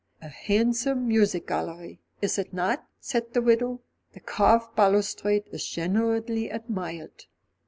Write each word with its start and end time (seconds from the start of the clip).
"A 0.19 0.29
handsome 0.29 1.07
music 1.07 1.45
gallery, 1.45 2.01
is 2.23 2.39
it 2.39 2.53
not?" 2.53 2.87
said 2.99 3.33
the 3.35 3.41
widow. 3.43 3.81
"The 4.13 4.19
carved 4.19 4.73
balustrade 4.75 5.43
is 5.51 5.63
generally 5.67 6.49
admired." 6.49 7.25